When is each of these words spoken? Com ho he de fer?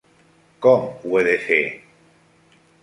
Com 0.67 0.87
ho 1.11 1.21
he 1.21 1.23
de 1.31 1.37
fer? 1.47 1.61